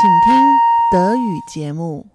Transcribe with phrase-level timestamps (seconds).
[0.00, 0.60] 请听
[0.90, 2.06] 德语节目。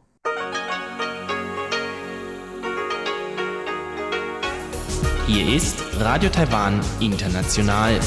[5.27, 7.99] Hier ist Radio Taiwan International.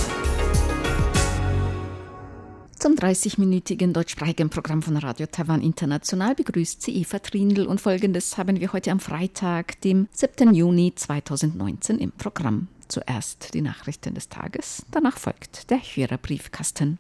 [2.78, 8.58] Zum 30-minütigen deutschsprachigen Programm von Radio Taiwan International begrüßt sie Eva Trindl und folgendes haben
[8.58, 10.52] wir heute am Freitag, dem 7.
[10.52, 12.68] Juni 2019 im Programm.
[12.88, 16.98] Zuerst die Nachrichten des Tages, danach folgt der Hörerbriefkasten.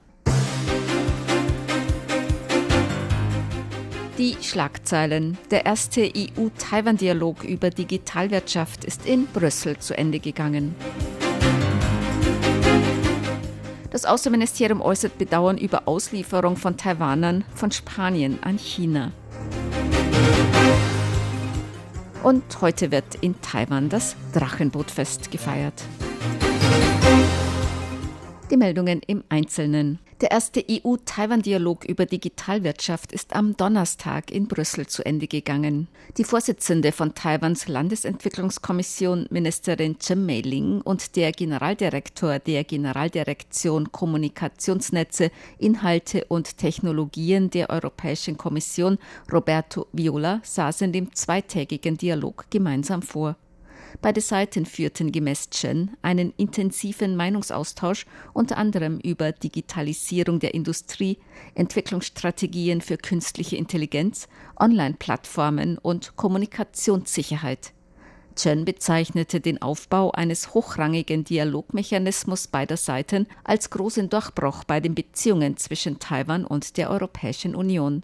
[4.17, 5.37] Die Schlagzeilen.
[5.51, 10.73] Der erste EU-Taiwan-Dialog über Digitalwirtschaft ist in Brüssel zu Ende gegangen.
[13.91, 19.11] Das Außenministerium äußert Bedauern über Auslieferung von Taiwanern von Spanien an China.
[22.23, 25.83] Und heute wird in Taiwan das Drachenbootfest gefeiert.
[28.49, 29.99] Die Meldungen im Einzelnen.
[30.19, 35.87] Der erste EU-Taiwan-Dialog über Digitalwirtschaft ist am Donnerstag in Brüssel zu Ende gegangen.
[36.17, 46.25] Die Vorsitzende von Taiwans Landesentwicklungskommission, Ministerin Chen Mei-Ling, und der Generaldirektor der Generaldirektion Kommunikationsnetze, Inhalte
[46.25, 48.97] und Technologien der Europäischen Kommission,
[49.31, 53.35] Roberto Viola, saßen dem zweitägigen Dialog gemeinsam vor.
[54.01, 61.17] Beide Seiten führten gemäß Chen einen intensiven Meinungsaustausch unter anderem über Digitalisierung der Industrie,
[61.55, 64.27] Entwicklungsstrategien für künstliche Intelligenz,
[64.59, 67.73] Online-Plattformen und Kommunikationssicherheit.
[68.35, 75.57] Chen bezeichnete den Aufbau eines hochrangigen Dialogmechanismus beider Seiten als großen Durchbruch bei den Beziehungen
[75.57, 78.03] zwischen Taiwan und der Europäischen Union.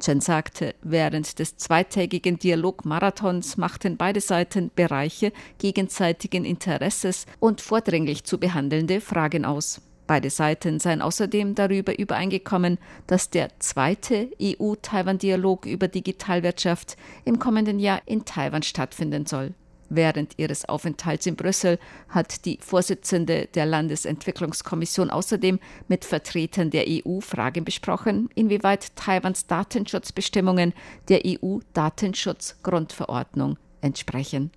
[0.00, 8.38] Chen sagte, während des zweitägigen Dialogmarathons machten beide Seiten Bereiche gegenseitigen Interesses und vordringlich zu
[8.38, 9.80] behandelnde Fragen aus.
[10.06, 16.96] Beide Seiten seien außerdem darüber übereingekommen, dass der zweite EU-Taiwan-Dialog über Digitalwirtschaft
[17.26, 19.52] im kommenden Jahr in Taiwan stattfinden soll.
[19.90, 21.78] Während ihres Aufenthalts in Brüssel
[22.08, 30.74] hat die Vorsitzende der Landesentwicklungskommission außerdem mit Vertretern der EU Fragen besprochen, inwieweit Taiwans Datenschutzbestimmungen
[31.08, 34.50] der EU-Datenschutzgrundverordnung entsprechen.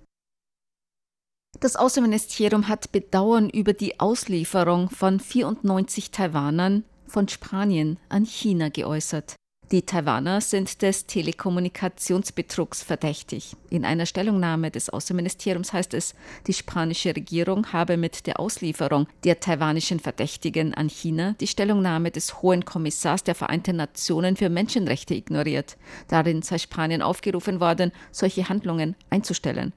[1.60, 9.36] Das Außenministerium hat Bedauern über die Auslieferung von 94 Taiwanern von Spanien an China geäußert.
[9.72, 13.56] Die Taiwaner sind des Telekommunikationsbetrugs verdächtig.
[13.70, 16.14] In einer Stellungnahme des Außenministeriums heißt es,
[16.46, 22.42] die spanische Regierung habe mit der Auslieferung der taiwanischen Verdächtigen an China die Stellungnahme des
[22.42, 25.78] Hohen Kommissars der Vereinten Nationen für Menschenrechte ignoriert.
[26.08, 29.72] Darin sei Spanien aufgerufen worden, solche Handlungen einzustellen.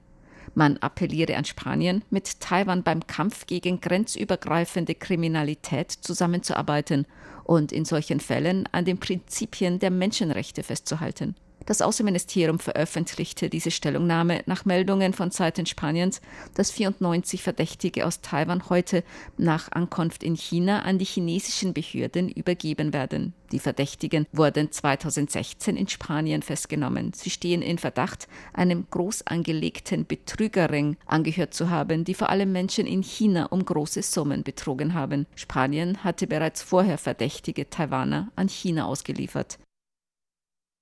[0.54, 7.06] Man appelliere an Spanien, mit Taiwan beim Kampf gegen grenzübergreifende Kriminalität zusammenzuarbeiten
[7.44, 11.36] und in solchen Fällen an den Prinzipien der Menschenrechte festzuhalten.
[11.66, 16.20] Das Außenministerium veröffentlichte diese Stellungnahme nach Meldungen von Seiten Spaniens,
[16.54, 19.02] dass 94 Verdächtige aus Taiwan heute
[19.36, 23.34] nach Ankunft in China an die chinesischen Behörden übergeben werden.
[23.50, 27.12] Die Verdächtigen wurden 2016 in Spanien festgenommen.
[27.12, 32.86] Sie stehen in Verdacht, einem groß angelegten Betrügerring angehört zu haben, die vor allem Menschen
[32.86, 35.26] in China um große Summen betrogen haben.
[35.34, 39.58] Spanien hatte bereits vorher verdächtige Taiwaner an China ausgeliefert.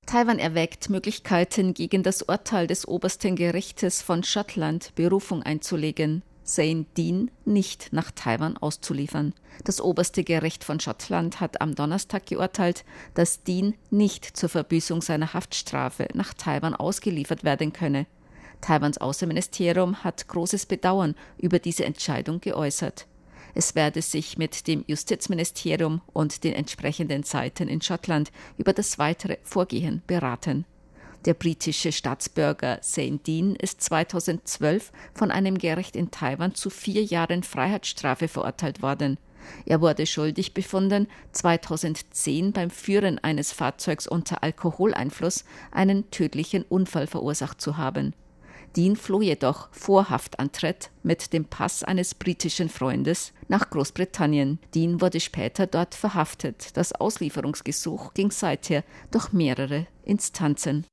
[0.07, 7.31] Taiwan erwägt Möglichkeiten, gegen das Urteil des obersten Gerichtes von Schottland Berufung einzulegen, Zane Dean
[7.45, 9.33] nicht nach Taiwan auszuliefern.
[9.65, 15.33] Das oberste Gericht von Schottland hat am Donnerstag geurteilt, dass Dean nicht zur Verbüßung seiner
[15.33, 18.07] Haftstrafe nach Taiwan ausgeliefert werden könne.
[18.61, 23.07] Taiwans Außenministerium hat großes Bedauern über diese Entscheidung geäußert.
[23.55, 29.39] Es werde sich mit dem Justizministerium und den entsprechenden Seiten in Schottland über das weitere
[29.43, 30.65] Vorgehen beraten.
[31.25, 37.43] Der britische Staatsbürger Zane Dean ist 2012 von einem Gericht in Taiwan zu vier Jahren
[37.43, 39.19] Freiheitsstrafe verurteilt worden.
[39.65, 47.61] Er wurde schuldig befunden, 2010 beim Führen eines Fahrzeugs unter Alkoholeinfluss einen tödlichen Unfall verursacht
[47.61, 48.15] zu haben.
[48.77, 54.59] Dean floh jedoch vor Haftantritt mit dem Pass eines britischen Freundes nach Großbritannien.
[54.75, 56.77] Dean wurde später dort verhaftet.
[56.77, 58.83] Das Auslieferungsgesuch ging seither
[59.13, 60.87] durch mehrere Instanzen.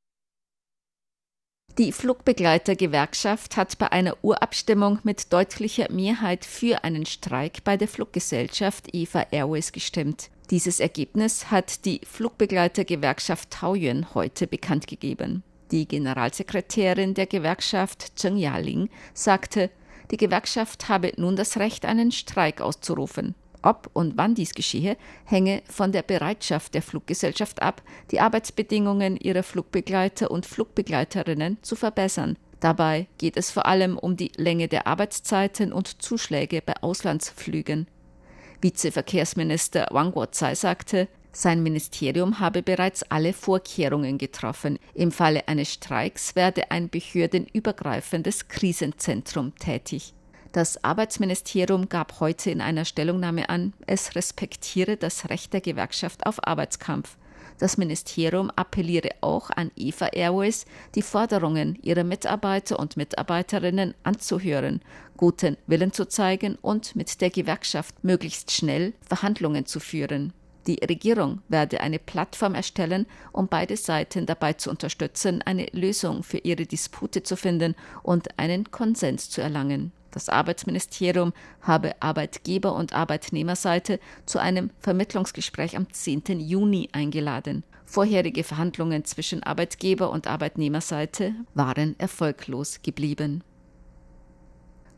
[1.78, 8.94] Die Flugbegleitergewerkschaft hat bei einer Urabstimmung mit deutlicher Mehrheit für einen Streik bei der Fluggesellschaft
[8.94, 10.30] EVA Airways gestimmt.
[10.50, 15.44] Dieses Ergebnis hat die Flugbegleitergewerkschaft Taoyuan heute bekannt gegeben.
[15.71, 19.69] Die Generalsekretärin der Gewerkschaft Zheng Yaling sagte,
[20.12, 23.35] die Gewerkschaft habe nun das Recht, einen Streik auszurufen.
[23.63, 29.44] Ob und wann dies geschehe, hänge von der Bereitschaft der Fluggesellschaft ab, die Arbeitsbedingungen ihrer
[29.44, 32.38] Flugbegleiter und Flugbegleiterinnen zu verbessern.
[32.59, 37.88] Dabei geht es vor allem um die Länge der Arbeitszeiten und Zuschläge bei Auslandsflügen.
[38.62, 44.78] Vizeverkehrsminister Wang Guozai sagte, sein Ministerium habe bereits alle Vorkehrungen getroffen.
[44.94, 50.13] Im Falle eines Streiks werde ein behördenübergreifendes Krisenzentrum tätig.
[50.51, 56.45] Das Arbeitsministerium gab heute in einer Stellungnahme an, es respektiere das Recht der Gewerkschaft auf
[56.45, 57.18] Arbeitskampf.
[57.57, 64.81] Das Ministerium appelliere auch an EVA Airways, die Forderungen ihrer Mitarbeiter und Mitarbeiterinnen anzuhören,
[65.16, 70.33] guten Willen zu zeigen und mit der Gewerkschaft möglichst schnell Verhandlungen zu führen.
[70.67, 76.37] Die Regierung werde eine Plattform erstellen, um beide Seiten dabei zu unterstützen, eine Lösung für
[76.37, 79.91] ihre Dispute zu finden und einen Konsens zu erlangen.
[80.11, 86.39] Das Arbeitsministerium habe Arbeitgeber- und Arbeitnehmerseite zu einem Vermittlungsgespräch am 10.
[86.39, 87.63] Juni eingeladen.
[87.85, 93.43] Vorherige Verhandlungen zwischen Arbeitgeber- und Arbeitnehmerseite waren erfolglos geblieben.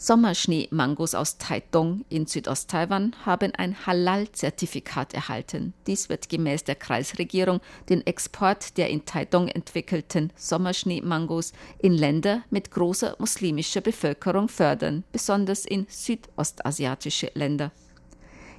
[0.04, 5.74] Sommerschnee-Mangos aus Taitung in Südost-Taiwan haben ein Halal-Zertifikat erhalten.
[5.88, 12.70] Dies wird gemäß der Kreisregierung den Export der in Taitung entwickelten Sommerschnee-Mangos in Länder mit
[12.70, 17.72] großer muslimischer Bevölkerung fördern, besonders in südostasiatische Länder.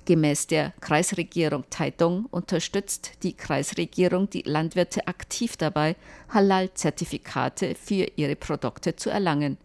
[0.07, 5.97] Gemäß der Kreisregierung Taitung unterstützt die Kreisregierung die Landwirte aktiv dabei,
[6.31, 9.59] Halal-Zertifikate für ihre Produkte zu erlangen.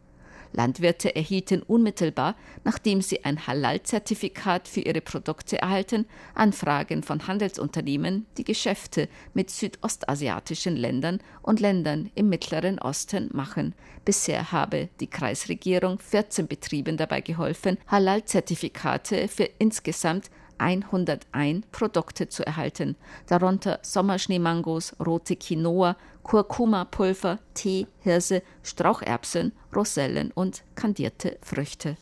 [0.53, 8.43] Landwirte erhielten unmittelbar, nachdem sie ein Halal-Zertifikat für ihre Produkte erhalten, Anfragen von Handelsunternehmen, die
[8.43, 13.75] Geschäfte mit südostasiatischen Ländern und Ländern im Mittleren Osten machen.
[14.05, 20.29] Bisher habe die Kreisregierung 14 Betrieben dabei geholfen, Halal-Zertifikate für insgesamt
[20.59, 22.95] 101 Produkte zu erhalten,
[23.27, 31.97] darunter Sommerschneemangos, rote Quinoa, Kurkuma-Pulver, Tee, Hirse, Straucherbsen, Rosellen und kandierte Früchte.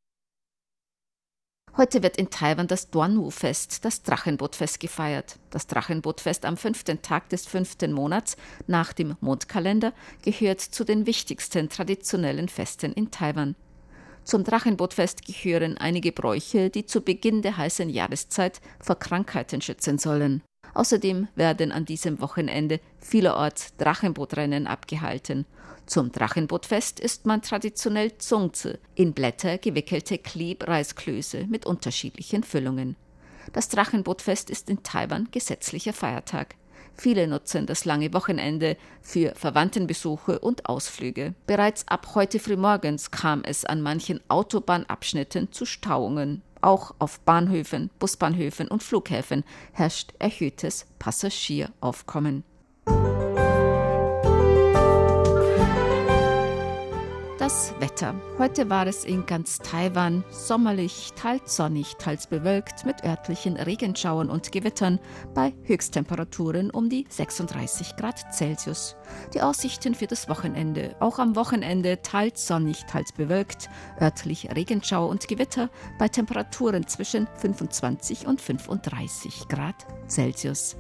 [1.78, 5.38] Heute wird in Taiwan das Duanwu-Fest, das Drachenbootfest, gefeiert.
[5.52, 9.94] Das Drachenbootfest am fünften Tag des fünften Monats nach dem Mondkalender
[10.24, 13.56] gehört zu den wichtigsten traditionellen Festen in Taiwan.
[14.28, 20.44] Zum Drachenbootfest gehören einige Bräuche, die zu Beginn der heißen Jahreszeit vor Krankheiten schützen sollen.
[20.74, 25.46] Außerdem werden an diesem Wochenende vielerorts Drachenbootrennen abgehalten.
[25.86, 32.98] Zum Drachenbootfest isst man traditionell Zungze, in Blätter gewickelte Klebreisklöße mit unterschiedlichen Füllungen.
[33.54, 36.56] Das Drachenbootfest ist in Taiwan gesetzlicher Feiertag.
[36.98, 41.36] Viele nutzen das lange Wochenende für Verwandtenbesuche und Ausflüge.
[41.46, 46.42] Bereits ab heute frühmorgens kam es an manchen Autobahnabschnitten zu Stauungen.
[46.62, 52.44] Auch auf Bahnhöfen, Busbahnhöfen und Flughäfen herrscht erhöhtes Passagieraufkommen.
[57.48, 58.14] Das Wetter.
[58.38, 64.52] Heute war es in ganz Taiwan sommerlich, teils sonnig, teils bewölkt mit örtlichen Regenschauern und
[64.52, 65.00] Gewittern
[65.34, 68.98] bei Höchsttemperaturen um die 36 Grad Celsius.
[69.34, 70.98] Die Aussichten für das Wochenende.
[71.00, 73.70] Auch am Wochenende teils sonnig, teils bewölkt,
[74.02, 80.76] örtlich Regenschauer und Gewitter bei Temperaturen zwischen 25 und 35 Grad Celsius.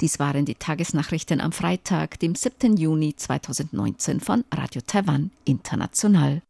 [0.00, 2.76] Dies waren die Tagesnachrichten am Freitag, dem 7.
[2.76, 6.42] Juni 2019 von Radio Taiwan International.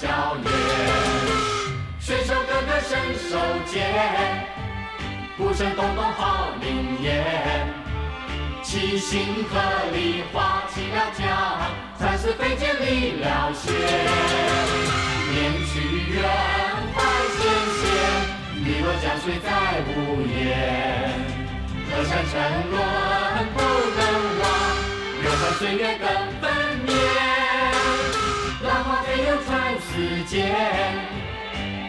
[0.00, 0.46] 笑脸。
[2.00, 2.98] 水手哥哥伸
[3.30, 3.86] 手接，
[5.36, 7.12] 鼓声咚咚好灵验。
[8.62, 9.60] 七星合
[9.92, 11.26] 力划起了桨，
[11.98, 13.72] 三四飞箭立了弦。
[15.30, 15.72] 念去
[16.12, 16.22] 远
[16.94, 17.04] 方
[17.36, 17.40] 前
[17.78, 17.82] 仙，
[18.64, 19.46] 碧落江水在
[19.88, 19.90] 无
[20.26, 20.32] 言。
[21.90, 22.32] 河山沉
[22.70, 22.74] 沦
[23.54, 23.56] 不
[23.98, 24.00] 能
[24.40, 24.42] 忘，
[25.22, 26.06] 流何岁月更
[26.40, 26.71] 本。
[29.31, 29.31] 娩。
[29.31, 29.89] 浪花飞涌传四
[30.25, 30.35] 溅，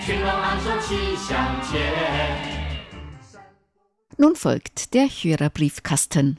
[0.00, 1.74] 群龙昂首齐向前。
[4.16, 6.38] Nun folgt der Hörerbriefkasten.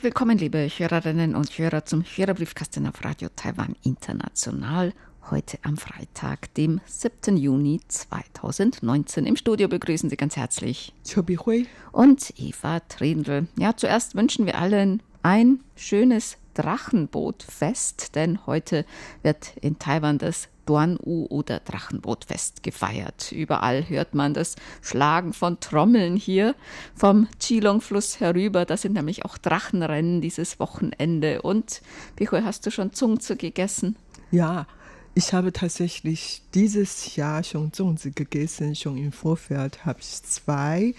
[0.00, 4.94] Herzlich willkommen, liebe Hörerinnen und Hörer, zum Hörerbriefkasten auf Radio Taiwan International.
[5.30, 7.36] Heute am Freitag, dem 7.
[7.36, 9.26] Juni 2019.
[9.26, 13.46] Im Studio begrüßen Sie ganz herzlich Chobi Hui und Eva Trindl.
[13.58, 18.86] Ja, zuerst wünschen wir allen ein schönes Drachenbootfest, denn heute
[19.22, 23.32] wird in Taiwan das Duan-U oder Drachenbootfest gefeiert.
[23.32, 26.54] Überall hört man das Schlagen von Trommeln hier
[26.94, 28.64] vom Chilong-Fluss herüber.
[28.64, 31.42] Da sind nämlich auch Drachenrennen dieses Wochenende.
[31.42, 31.82] Und,
[32.14, 33.96] Pichol, hast du schon Zungze gegessen?
[34.30, 34.68] Ja,
[35.14, 38.76] ich habe tatsächlich dieses Jahr schon Zungze gegessen.
[38.76, 40.94] Schon im Vorfeld habe ich zwei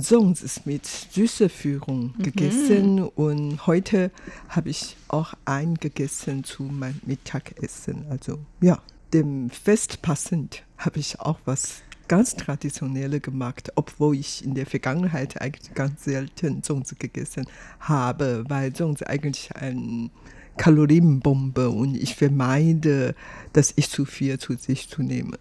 [0.00, 2.22] Songs mit Süßeführung mhm.
[2.22, 4.10] gegessen und heute
[4.48, 8.04] habe ich auch ein gegessen zu meinem Mittagessen.
[8.10, 8.80] Also ja,
[9.12, 15.40] dem Fest passend habe ich auch was ganz Traditionelles gemacht, obwohl ich in der Vergangenheit
[15.40, 17.46] eigentlich ganz selten Songs gegessen
[17.80, 20.10] habe, weil Songs eigentlich ein
[20.56, 23.14] Kalorienbombe und ich vermeide,
[23.52, 25.38] dass ich zu viel zu sich zu nehme.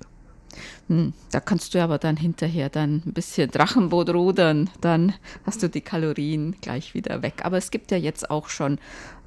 [0.87, 5.13] Hm, da kannst du aber dann hinterher dann ein bisschen Drachenboot rudern, dann
[5.45, 7.41] hast du die Kalorien gleich wieder weg.
[7.43, 8.79] Aber es gibt ja jetzt auch schon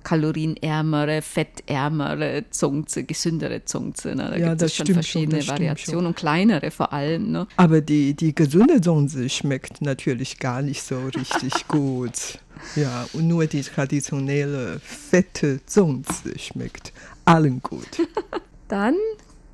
[0.02, 4.14] kalorienärmere, fettärmere Zungze, gesündere Zungze.
[4.14, 4.30] Ne?
[4.30, 7.30] Da ja, gibt es schon verschiedene schon, Variationen und kleinere vor allem.
[7.30, 7.46] Ne?
[7.56, 12.38] Aber die, die gesunde Zungze schmeckt natürlich gar nicht so richtig gut.
[12.76, 16.92] Ja, und nur die traditionelle fette Zungze schmeckt
[17.24, 18.06] allen gut.
[18.68, 18.96] Dann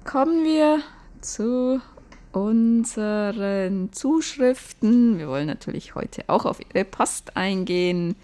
[0.05, 0.81] kommen wir
[1.27, 1.81] zu
[2.33, 5.19] unseren Zuschriften.
[5.19, 8.15] Wir wollen natürlich heute auch auf Ihre Post eingehen.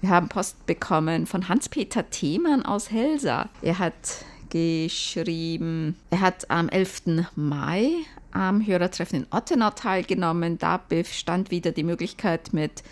[0.00, 3.48] Wir haben Post bekommen von Hans-Peter Themann aus Helsa.
[3.62, 7.24] Er hat geschrieben, er hat am 11.
[7.36, 7.90] Mai
[8.32, 10.58] am Hörertreffen in Ottenau teilgenommen.
[10.58, 12.82] Da bestand wieder die Möglichkeit mit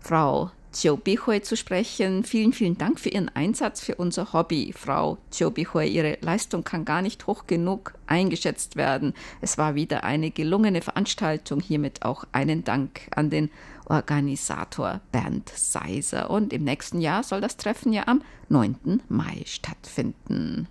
[0.00, 2.24] Frau Chiu Bihui zu sprechen.
[2.24, 5.86] Vielen, vielen Dank für Ihren Einsatz für unser Hobby, Frau Chiu Bihui.
[5.86, 9.12] Ihre Leistung kann gar nicht hoch genug eingeschätzt werden.
[9.40, 11.60] Es war wieder eine gelungene Veranstaltung.
[11.60, 13.50] Hiermit auch einen Dank an den
[13.86, 16.30] Organisator Bernd Seiser.
[16.30, 19.02] Und im nächsten Jahr soll das Treffen ja am 9.
[19.08, 20.68] Mai stattfinden.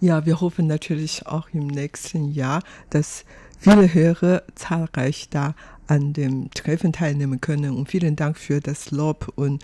[0.00, 3.24] Ja, wir hoffen natürlich auch im nächsten Jahr, dass
[3.56, 5.54] viele Hörer zahlreich da
[5.92, 7.76] an dem Treffen teilnehmen können.
[7.76, 9.30] Und vielen Dank für das Lob.
[9.36, 9.62] Und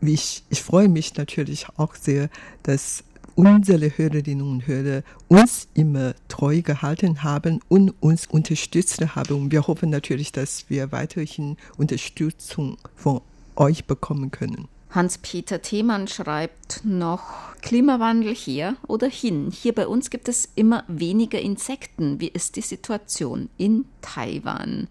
[0.00, 2.30] ich, ich freue mich natürlich auch sehr,
[2.62, 9.34] dass unsere Hörerinnen und Hörer uns immer treu gehalten haben und uns unterstützt haben.
[9.34, 13.20] Und wir hoffen natürlich, dass wir weiterhin Unterstützung von
[13.54, 14.68] euch bekommen können.
[14.90, 19.52] Hans-Peter Themann schreibt noch Klimawandel hier oder hin.
[19.52, 22.20] Hier bei uns gibt es immer weniger Insekten.
[22.20, 24.88] Wie ist die Situation in Taiwan?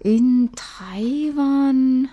[0.00, 2.08] In Taiwan,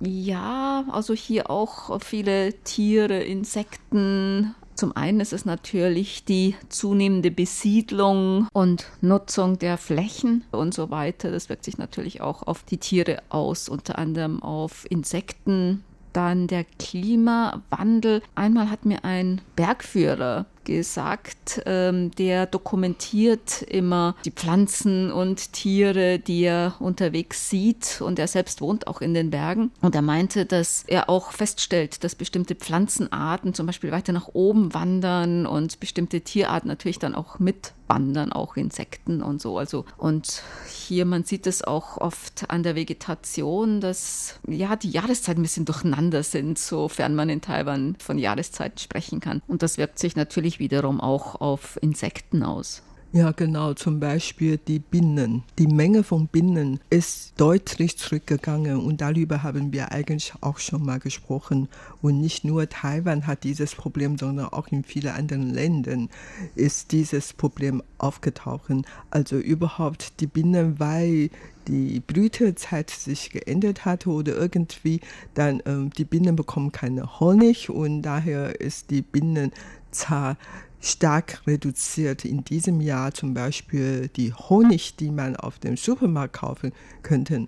[0.00, 4.54] ja, also hier auch viele Tiere, Insekten.
[4.74, 11.30] Zum einen ist es natürlich die zunehmende Besiedlung und Nutzung der Flächen und so weiter.
[11.30, 15.82] Das wirkt sich natürlich auch auf die Tiere aus, unter anderem auf Insekten.
[16.12, 18.22] Dann der Klimawandel.
[18.34, 26.42] Einmal hat mir ein Bergführer gesagt, ähm, der dokumentiert immer die Pflanzen und Tiere, die
[26.42, 28.02] er unterwegs sieht.
[28.02, 29.70] Und er selbst wohnt auch in den Bergen.
[29.80, 34.74] Und er meinte, dass er auch feststellt, dass bestimmte Pflanzenarten zum Beispiel weiter nach oben
[34.74, 39.56] wandern und bestimmte Tierarten natürlich dann auch mitwandern, auch Insekten und so.
[39.56, 45.40] Also und hier, man sieht es auch oft an der Vegetation, dass ja die Jahreszeiten
[45.40, 49.42] ein bisschen durcheinander sind, sofern man in Taiwan von Jahreszeiten sprechen kann.
[49.46, 52.82] Und das wirkt sich natürlich sich wiederum auch auf Insekten aus.
[53.12, 53.72] Ja, genau.
[53.72, 55.42] Zum Beispiel die Bienen.
[55.58, 60.98] Die Menge von Bienen ist deutlich zurückgegangen und darüber haben wir eigentlich auch schon mal
[60.98, 61.68] gesprochen.
[62.02, 66.10] Und nicht nur Taiwan hat dieses Problem, sondern auch in vielen anderen Ländern
[66.56, 68.70] ist dieses Problem aufgetaucht.
[69.10, 71.30] Also überhaupt die Bienen, weil
[71.68, 75.00] die Blütezeit sich geändert hat oder irgendwie,
[75.34, 79.52] dann ähm, die Bienen bekommen keine Honig und daher ist die Bienen
[79.96, 80.36] Zahl
[80.80, 82.24] stark reduziert.
[82.24, 86.72] In diesem Jahr zum Beispiel die Honig, die man auf dem Supermarkt kaufen
[87.02, 87.46] könnte,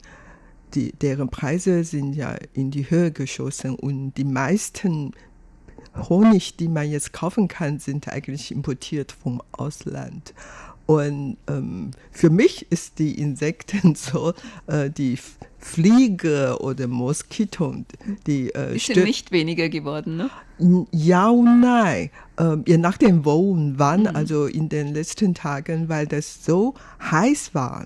[0.75, 5.13] die, deren Preise sind ja in die Höhe geschossen und die meisten
[6.09, 10.35] Honig, die man jetzt kaufen kann, sind eigentlich importiert vom Ausland.
[10.87, 14.33] Und ähm, für mich ist die Insekten so,
[14.67, 15.19] äh, die
[15.59, 17.75] Fliege oder Moskito,
[18.27, 20.31] die äh, sind nicht weniger geworden, ne?
[20.59, 22.11] Ja und nein.
[22.39, 24.15] Ähm, je nachdem wo und wann, mhm.
[24.15, 27.85] also in den letzten Tagen, weil das so heiß war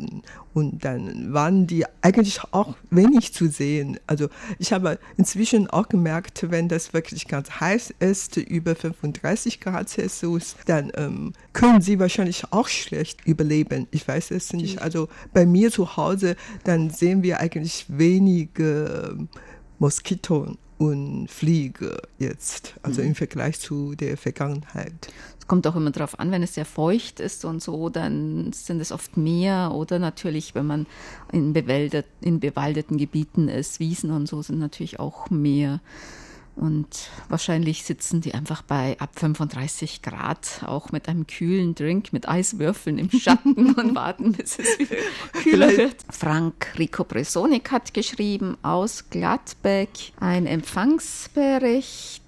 [0.55, 3.99] und dann waren die eigentlich auch wenig zu sehen.
[4.07, 9.88] Also ich habe inzwischen auch gemerkt, wenn das wirklich ganz heiß ist, über 35 Grad
[9.88, 13.87] Celsius, dann ähm, können sie wahrscheinlich auch schlecht überleben.
[13.91, 14.83] Ich weiß es nicht.
[14.83, 19.17] Also bei mir zu Hause, dann sehen wir eigentlich wenige
[19.79, 23.09] Moskitoen und Fliege jetzt, also mhm.
[23.09, 25.12] im Vergleich zu der Vergangenheit.
[25.39, 28.81] Es kommt auch immer darauf an, wenn es sehr feucht ist und so, dann sind
[28.81, 30.87] es oft mehr oder natürlich, wenn man
[31.31, 35.81] in, bewaldet, in bewaldeten Gebieten ist, Wiesen und so sind natürlich auch mehr.
[36.54, 42.28] Und wahrscheinlich sitzen die einfach bei ab 35 Grad, auch mit einem kühlen Drink, mit
[42.28, 44.97] Eiswürfeln im Schatten und warten, bis es wieder
[45.32, 45.97] kühler wird.
[46.11, 49.90] Frank Rico Bresonik hat geschrieben aus Gladbeck
[50.21, 52.23] ein Empfangsbericht.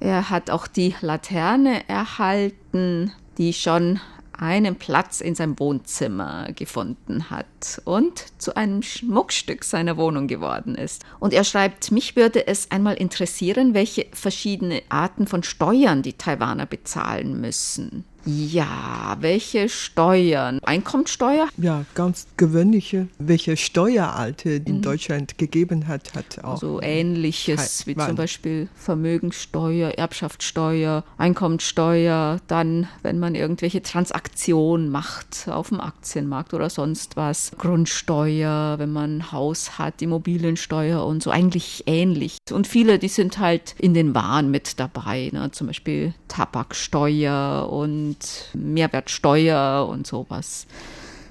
[0.00, 4.00] Er hat auch die Laterne erhalten, die schon
[4.38, 11.04] einen Platz in seinem Wohnzimmer gefunden hat und zu einem Schmuckstück seiner Wohnung geworden ist.
[11.20, 16.66] Und er schreibt, mich würde es einmal interessieren, welche verschiedene Arten von Steuern die Taiwaner
[16.66, 18.04] bezahlen müssen.
[18.26, 20.58] Ja, welche Steuern?
[20.64, 21.48] Einkommensteuer?
[21.58, 23.06] Ja, ganz gewöhnliche.
[23.18, 24.82] Welche Steueralte in mhm.
[24.82, 26.58] Deutschland gegeben hat, hat auch.
[26.58, 35.68] So ähnliches wie zum Beispiel Vermögenssteuer, Erbschaftssteuer, Einkommensteuer, dann, wenn man irgendwelche Transaktionen macht auf
[35.68, 41.84] dem Aktienmarkt oder sonst was, Grundsteuer, wenn man ein Haus hat, Immobiliensteuer und so, eigentlich
[41.86, 42.38] ähnlich.
[42.50, 45.52] Und viele, die sind halt in den Waren mit dabei, ne?
[45.52, 50.66] zum Beispiel Tabaksteuer und und Mehrwertsteuer und sowas.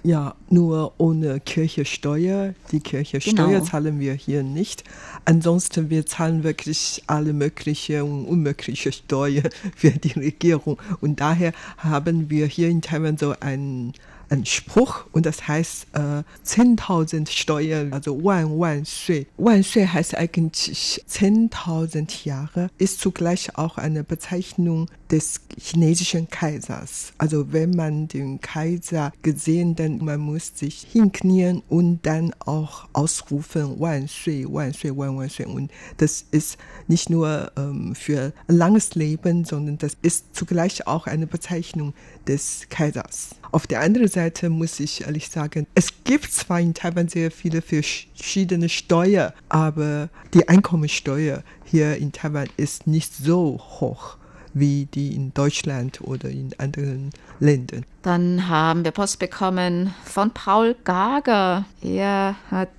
[0.04, 2.54] Ja, nur ohne Kirchesteuer.
[2.72, 3.64] Die Kirchesteuer genau.
[3.64, 4.84] zahlen wir hier nicht.
[5.26, 10.80] Ansonsten, wir zahlen wirklich alle mögliche und unmögliche Steuern für die Regierung.
[11.02, 13.94] Und daher haben wir hier in Taiwan so ein
[14.30, 19.28] ein Spruch und das heißt äh, 10.000 Steuern, also Wan Wan Sui.
[19.38, 27.14] Wan Sui heißt eigentlich 10.000 Jahre, ist zugleich auch eine Bezeichnung des chinesischen Kaisers.
[27.18, 33.80] Also wenn man den Kaiser gesehen, dann man muss sich hinknien und dann auch ausrufen
[33.80, 35.46] Wan Sui, Wan Sui, Wan Wan Sui.
[35.46, 41.28] Und das ist nicht nur ähm, für langes Leben, sondern das ist zugleich auch eine
[41.28, 41.94] Bezeichnung
[42.28, 43.36] des Kaisers.
[43.52, 47.62] Auf der anderen Seite muss ich ehrlich sagen, es gibt zwar in Taiwan sehr viele
[47.62, 54.18] verschiedene Steuern, aber die Einkommensteuer hier in Taiwan ist nicht so hoch
[54.56, 57.86] wie die in Deutschland oder in anderen Ländern.
[58.02, 61.66] Dann haben wir Post bekommen von Paul Gager.
[61.82, 62.70] Er hat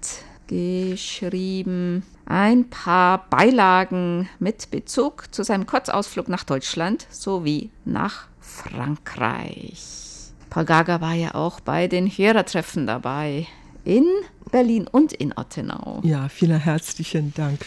[0.48, 10.32] geschrieben ein paar Beilagen mit Bezug zu seinem Kurzausflug nach Deutschland sowie nach Frankreich.
[10.50, 13.46] Paul Gaga war ja auch bei den Hörertreffen dabei
[13.84, 14.06] in
[14.50, 16.00] Berlin und in Ottenau.
[16.02, 17.60] Ja, vielen herzlichen Dank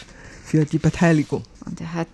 [0.44, 1.44] für die Beteiligung.
[1.64, 2.08] Und er hat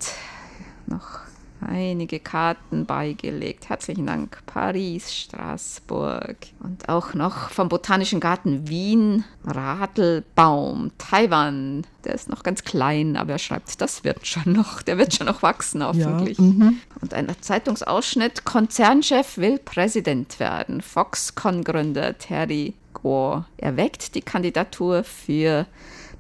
[0.86, 1.25] noch
[1.66, 3.68] einige Karten beigelegt.
[3.68, 4.42] Herzlichen Dank.
[4.46, 11.86] Paris, Straßburg und auch noch vom Botanischen Garten Wien, Radelbaum, Taiwan.
[12.04, 15.26] Der ist noch ganz klein, aber er schreibt, das wird schon noch, der wird schon
[15.26, 16.38] noch wachsen, hoffentlich.
[16.38, 16.80] Ja, mhm.
[17.00, 20.80] und ein Zeitungsausschnitt: Konzernchef will Präsident werden.
[20.80, 25.66] Foxconn-Gründer Terry Gore erweckt die Kandidatur für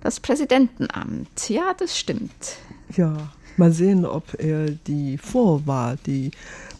[0.02, 1.48] das Präsidentenamt.
[1.48, 2.58] Ja, das stimmt.
[2.96, 6.30] Ja, Mal sehen, ob er die Vorwahl, die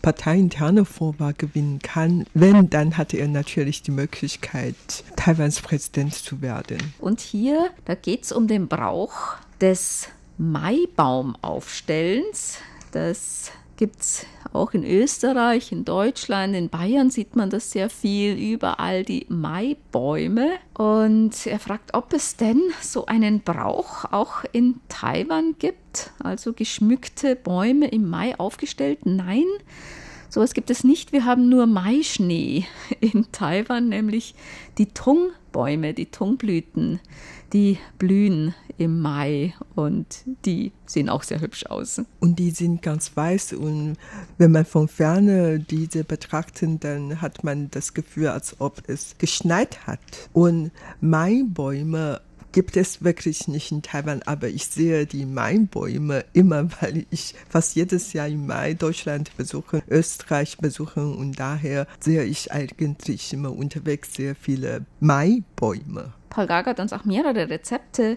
[0.03, 2.27] parteiinterne Vorwahl gewinnen kann.
[2.35, 4.77] Wenn, dann hatte er natürlich die Möglichkeit,
[5.17, 6.79] Taiwans Präsident zu werden.
[6.99, 9.13] Und hier, da geht es um den Brauch
[9.61, 10.09] des
[10.39, 12.59] Maibaumaufstellens.
[12.93, 18.35] Das gibt es auch in Österreich, in Deutschland, in Bayern sieht man das sehr viel,
[18.37, 20.53] überall die Maibäume.
[20.75, 27.37] Und er fragt, ob es denn so einen Brauch auch in Taiwan gibt, also geschmückte
[27.37, 29.01] Bäume im Mai aufgestellt.
[29.05, 29.45] Nein,
[30.29, 31.13] sowas gibt es nicht.
[31.13, 32.65] Wir haben nur Maischnee
[33.01, 34.35] in Taiwan, nämlich
[34.79, 34.87] die
[35.57, 37.01] Tungbäume, die Tungblüten
[37.53, 42.03] die blühen im Mai und die sehen auch sehr hübsch aus.
[42.21, 43.97] Und die sind ganz weiß und
[44.37, 49.87] wenn man von ferne diese betrachtet, dann hat man das Gefühl, als ob es geschneit
[49.87, 50.01] hat.
[50.33, 52.21] Und Maibäume
[52.57, 57.77] gibt es wirklich nicht in Taiwan, aber ich sehe die Mainbäume immer, weil ich fast
[57.77, 64.15] jedes Jahr im Mai Deutschland besuche, Österreich besuche und daher sehe ich eigentlich immer unterwegs
[64.15, 66.15] sehr viele Maibäume.
[66.31, 68.17] Paul Gaga hat uns auch mehrere Rezepte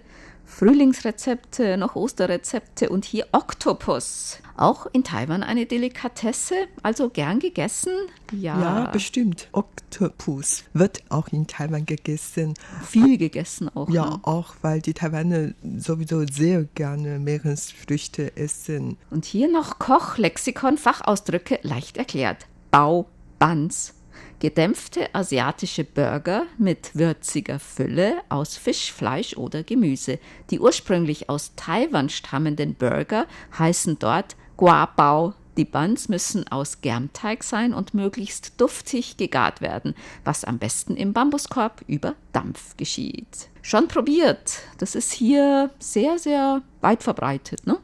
[0.49, 4.39] Frühlingsrezepte, noch Osterrezepte und hier Oktopus.
[4.57, 7.93] Auch in Taiwan eine Delikatesse, also gern gegessen?
[8.33, 8.59] Ja.
[8.59, 9.47] Ja, bestimmt.
[9.53, 12.55] Oktopus wird auch in Taiwan gegessen.
[12.83, 13.89] Viel gegessen auch.
[13.89, 14.19] Ja, ne?
[14.23, 18.97] auch weil die Taiwaner sowieso sehr gerne Meeresfrüchte essen.
[19.11, 22.47] Und hier noch Kochlexikon, Fachausdrücke leicht erklärt.
[22.71, 23.05] Bau,
[23.37, 23.93] Bans,
[24.39, 30.19] Gedämpfte asiatische Burger mit würziger Fülle aus Fisch, Fleisch oder Gemüse.
[30.49, 33.27] Die ursprünglich aus Taiwan stammenden Burger
[33.57, 35.33] heißen dort Guabao.
[35.57, 41.11] Die Buns müssen aus Germteig sein und möglichst duftig gegart werden, was am besten im
[41.11, 43.49] Bambuskorb über Dampf geschieht.
[43.61, 44.59] Schon probiert.
[44.77, 47.67] Das ist hier sehr, sehr weit verbreitet.
[47.67, 47.77] Ne?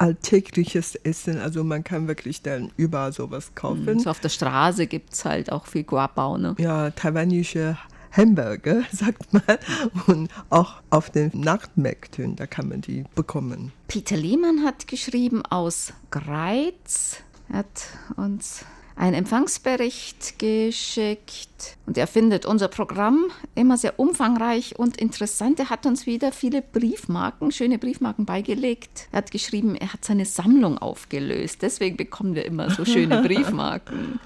[0.00, 1.38] Alltägliches Essen.
[1.38, 3.98] Also man kann wirklich dann überall sowas kaufen.
[3.98, 6.56] So auf der Straße gibt es halt auch viel Guabao, ne?
[6.58, 7.76] Ja, taiwanische
[8.12, 9.58] Hamburger, sagt man.
[10.06, 13.72] Und auch auf den Nachtmärkten, da kann man die bekommen.
[13.88, 17.18] Peter Lehmann hat geschrieben aus Greiz.
[17.50, 18.64] Er hat uns
[19.00, 25.58] einen Empfangsbericht geschickt und er findet unser Programm immer sehr umfangreich und interessant.
[25.58, 29.08] Er hat uns wieder viele Briefmarken, schöne Briefmarken beigelegt.
[29.10, 31.62] Er hat geschrieben, er hat seine Sammlung aufgelöst.
[31.62, 34.20] Deswegen bekommen wir immer so schöne Briefmarken.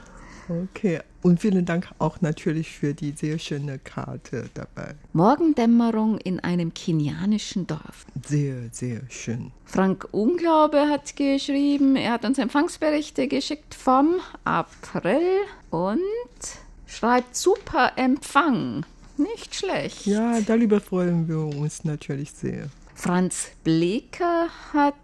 [0.48, 4.94] Okay, und vielen Dank auch natürlich für die sehr schöne Karte dabei.
[5.12, 8.06] Morgendämmerung in einem kenianischen Dorf.
[8.26, 9.52] Sehr, sehr schön.
[9.64, 15.20] Frank Unglaube hat geschrieben, er hat uns Empfangsberichte geschickt vom April
[15.70, 16.00] und
[16.86, 18.84] schreibt super Empfang.
[19.16, 20.06] Nicht schlecht.
[20.06, 22.68] Ja, darüber freuen wir uns natürlich sehr.
[22.94, 24.94] Franz Bleker hat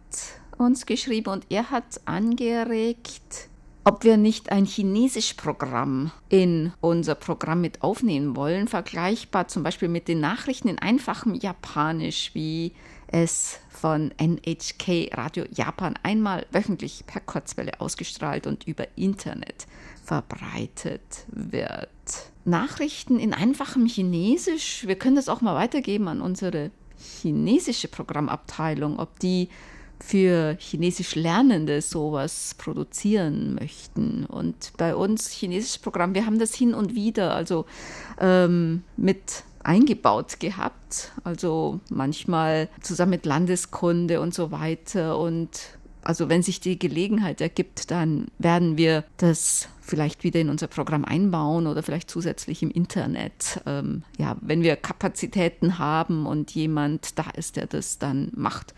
[0.58, 3.49] uns geschrieben und er hat angeregt,
[3.90, 9.88] ob wir nicht ein chinesisch Programm in unser Programm mit aufnehmen wollen, vergleichbar zum Beispiel
[9.88, 12.70] mit den Nachrichten in einfachem Japanisch, wie
[13.08, 19.66] es von NHK Radio Japan einmal wöchentlich per Kurzwelle ausgestrahlt und über Internet
[20.04, 21.88] verbreitet wird.
[22.44, 26.70] Nachrichten in einfachem Chinesisch, wir können das auch mal weitergeben an unsere
[27.20, 29.48] chinesische Programmabteilung, ob die
[30.02, 34.26] für Chinesisch Lernende sowas produzieren möchten.
[34.26, 37.66] Und bei uns chinesisches Programm, wir haben das hin und wieder also
[38.18, 41.12] ähm, mit eingebaut gehabt.
[41.24, 45.18] Also manchmal zusammen mit Landeskunde und so weiter.
[45.18, 50.68] Und also wenn sich die Gelegenheit ergibt, dann werden wir das vielleicht wieder in unser
[50.68, 53.60] Programm einbauen oder vielleicht zusätzlich im Internet.
[53.66, 58.74] Ähm, ja, wenn wir Kapazitäten haben und jemand da ist, der das dann macht,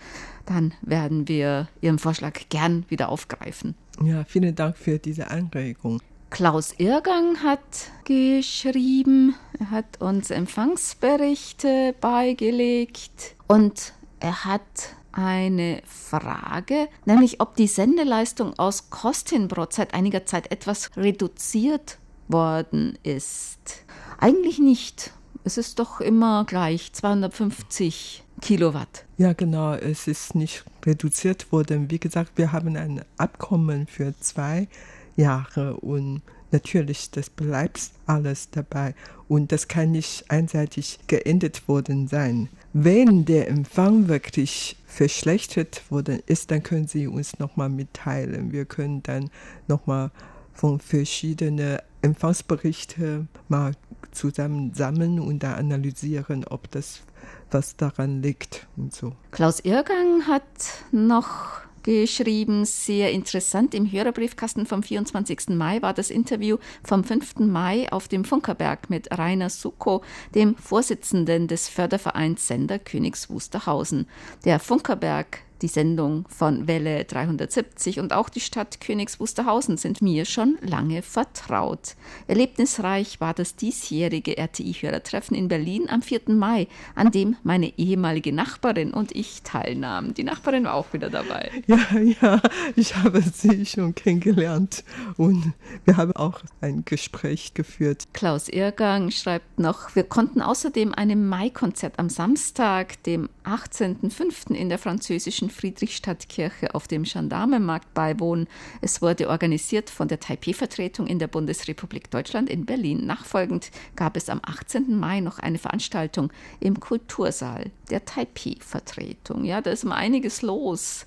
[0.47, 3.75] dann werden wir Ihren Vorschlag gern wieder aufgreifen.
[4.03, 6.01] Ja, vielen Dank für diese Anregung.
[6.31, 7.61] Klaus Irgang hat
[8.05, 18.59] geschrieben, er hat uns Empfangsberichte beigelegt und er hat eine Frage, nämlich ob die Sendeleistung
[18.59, 21.99] aus Kostenbrot seit einiger Zeit etwas reduziert
[22.29, 23.85] worden ist.
[24.19, 25.13] Eigentlich nicht.
[25.45, 29.05] Es ist doch immer gleich 250 Kilowatt.
[29.19, 29.75] Ja, genau.
[29.75, 31.91] Es ist nicht reduziert worden.
[31.91, 34.69] Wie gesagt, wir haben ein Abkommen für zwei
[35.17, 38.95] Jahre und natürlich, das bleibt alles dabei
[39.29, 42.49] und das kann nicht einseitig geändert worden sein.
[42.73, 48.53] Wenn der Empfang wirklich verschlechtert worden ist, dann können Sie uns nochmal mitteilen.
[48.53, 49.31] Wir können dann
[49.69, 50.11] nochmal
[50.55, 53.73] von verschiedenen Empfangsberichten mal
[54.11, 57.03] zusammen sammeln und da analysieren, ob das
[57.51, 59.13] was daran liegt und so.
[59.31, 60.43] Klaus Irgang hat
[60.91, 63.75] noch geschrieben, sehr interessant.
[63.75, 65.51] Im Hörerbriefkasten vom 24.
[65.51, 67.41] Mai war das Interview vom 5.
[67.41, 70.03] Mai auf dem Funkerberg mit Rainer Suko,
[70.35, 74.07] dem Vorsitzenden des Fördervereins Sender Königs Wusterhausen.
[74.45, 80.25] Der Funkerberg die Sendung von Welle 370 und auch die Stadt Königs Wusterhausen sind mir
[80.25, 81.95] schon lange vertraut.
[82.27, 86.23] Erlebnisreich war das diesjährige RTI-Hörertreffen in Berlin am 4.
[86.29, 90.15] Mai, an dem meine ehemalige Nachbarin und ich teilnahmen.
[90.15, 91.51] Die Nachbarin war auch wieder dabei.
[91.67, 91.79] Ja,
[92.21, 92.43] ja,
[92.75, 94.85] ich habe sie schon kennengelernt
[95.17, 95.53] und
[95.85, 98.05] wir haben auch ein Gespräch geführt.
[98.13, 104.55] Klaus Irrgang schreibt noch, wir konnten außerdem einem Mai-Konzert am Samstag, dem 18.05.
[104.55, 108.49] in der französischen Friedrichstadtkirche auf dem Gendarmenmarkt beiwohnen.
[108.81, 113.07] Es wurde organisiert von der Taipei-Vertretung in der Bundesrepublik Deutschland in Berlin.
[113.07, 114.99] Nachfolgend gab es am 18.
[114.99, 119.45] Mai noch eine Veranstaltung im Kultursaal der Taipei-Vertretung.
[119.45, 121.07] Ja, da ist mal einiges los.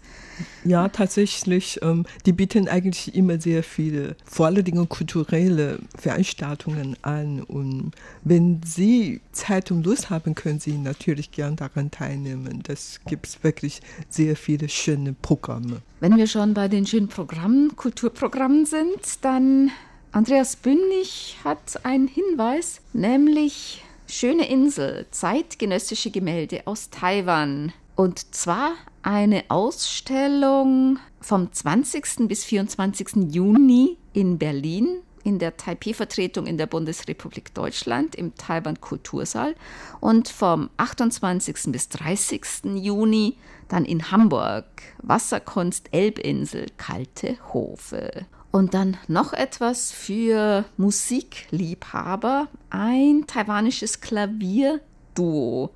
[0.64, 1.80] Ja, tatsächlich.
[1.82, 7.42] Ähm, die bieten eigentlich immer sehr viele, vor allen Dingen kulturelle Veranstaltungen an.
[7.42, 7.92] Und
[8.24, 12.62] wenn Sie Zeit und Lust haben, können Sie natürlich gern daran teilnehmen.
[12.64, 15.82] Das gibt wirklich sehr viele schöne Programme.
[16.00, 19.72] Wenn wir schon bei den schönen Programmen, Kulturprogrammen sind, dann
[20.12, 27.74] Andreas Bündig hat einen Hinweis, nämlich Schöne Insel, zeitgenössische Gemälde aus Taiwan.
[27.96, 32.28] Und zwar eine Ausstellung vom 20.
[32.28, 33.34] bis 24.
[33.34, 39.56] Juni in Berlin in der Taipei-Vertretung in der Bundesrepublik Deutschland im Taiwan Kultursaal
[40.00, 41.72] und vom 28.
[41.72, 42.46] bis 30.
[42.76, 44.66] Juni dann in Hamburg
[45.02, 48.28] Wasserkunst Elbinsel Kalte Hofe.
[48.52, 52.48] Und dann noch etwas für Musikliebhaber.
[52.70, 55.72] Ein taiwanisches Klavierduo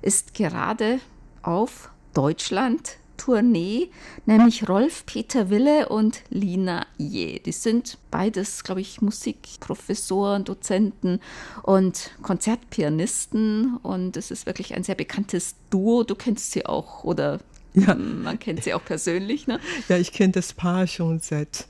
[0.00, 1.00] ist gerade
[1.42, 3.90] auf Deutschland Tournee,
[4.26, 7.38] nämlich Rolf Peter Wille und Lina Je.
[7.38, 11.20] Die sind beides, glaube ich, Musikprofessoren, Dozenten
[11.62, 16.04] und Konzertpianisten und es ist wirklich ein sehr bekanntes Duo.
[16.04, 17.40] Du kennst sie auch oder
[17.74, 17.94] ja.
[17.94, 19.60] man kennt sie auch persönlich, ne?
[19.88, 21.66] Ja, ich kenne das Paar schon seit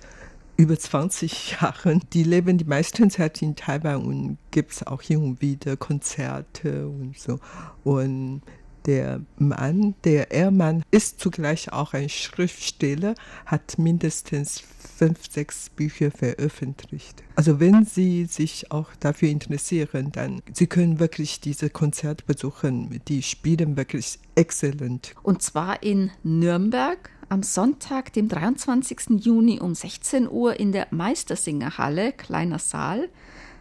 [0.56, 2.02] über 20 Jahren.
[2.12, 6.86] Die leben die meisten Zeit in Taiwan und gibt es auch hin und wieder Konzerte
[6.88, 7.38] und so.
[7.84, 8.42] Und
[8.86, 13.14] der Mann, der Ehrmann, ist zugleich auch ein Schriftsteller,
[13.46, 14.62] hat mindestens
[14.96, 17.22] fünf, sechs Bücher veröffentlicht.
[17.34, 23.00] Also wenn Sie sich auch dafür interessieren, dann Sie können wirklich diese Konzerte besuchen.
[23.08, 25.14] Die spielen wirklich exzellent.
[25.22, 29.24] Und zwar in Nürnberg am Sonntag, dem 23.
[29.24, 33.08] Juni um 16 Uhr in der Meistersingerhalle, kleiner Saal.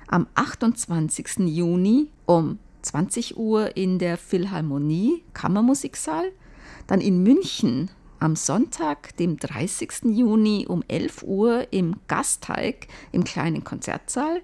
[0.07, 1.39] Am 28.
[1.47, 6.31] Juni um 20 Uhr in der Philharmonie, Kammermusiksaal.
[6.87, 10.03] Dann in München am Sonntag, dem 30.
[10.05, 14.41] Juni um 11 Uhr im Gasteig im kleinen Konzertsaal.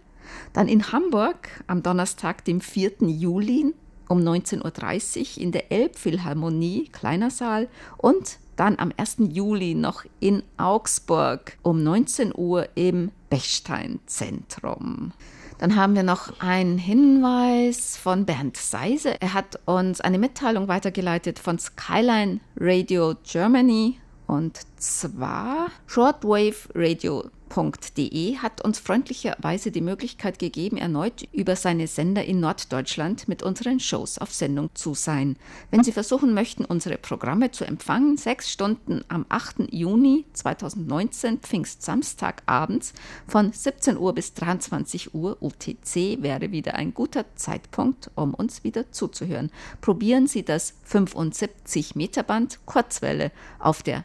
[0.54, 3.08] Dann in Hamburg am Donnerstag, dem 4.
[3.08, 3.74] Juli
[4.10, 7.70] um 19.30 Uhr in der Elbphilharmonie, kleiner Saal.
[7.98, 9.18] Und dann am 1.
[9.30, 15.14] Juli noch in Augsburg um 19 Uhr im Bechstein-Zentrum.
[15.60, 19.20] Dann haben wir noch einen Hinweis von Bernd Seise.
[19.20, 28.38] Er hat uns eine Mitteilung weitergeleitet von Skyline Radio Germany und zwar Shortwave Radio Deutschland.de
[28.38, 34.18] hat uns freundlicherweise die Möglichkeit gegeben, erneut über seine Sender in Norddeutschland mit unseren Shows
[34.18, 35.38] auf Sendung zu sein.
[35.72, 39.72] Wenn Sie versuchen möchten, unsere Programme zu empfangen, sechs Stunden am 8.
[39.72, 42.94] Juni 2019, Pfingstsamstag abends
[43.28, 48.92] von 17 Uhr bis 23 Uhr UTC wäre wieder ein guter Zeitpunkt, um uns wieder
[48.92, 49.52] zuzuhören.
[49.82, 54.04] Probieren Sie das 75 Meter Band Kurzwelle auf der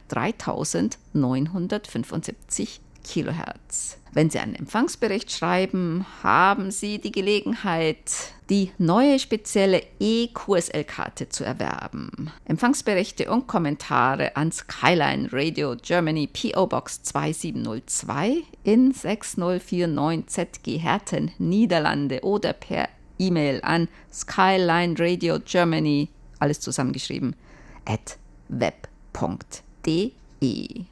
[0.64, 3.98] 3975 Kilohertz.
[4.14, 8.12] Wenn Sie einen Empfangsbericht schreiben, haben Sie die Gelegenheit,
[8.51, 12.31] die neue spezielle E-QSL-Karte zu erwerben.
[12.44, 22.22] Empfangsberichte und Kommentare an Skyline Radio Germany PO Box 2702 in 6049 ZG Herten, Niederlande
[22.22, 27.35] oder per E-Mail an Skyline Radio Germany, alles zusammengeschrieben,
[27.87, 30.12] at web.de